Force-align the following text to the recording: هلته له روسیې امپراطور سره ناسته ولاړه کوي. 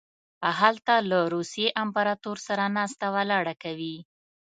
هلته 0.59 0.93
له 1.09 1.19
روسیې 1.33 1.67
امپراطور 1.83 2.37
سره 2.47 2.63
ناسته 2.77 3.05
ولاړه 3.15 3.53
کوي. 3.63 3.97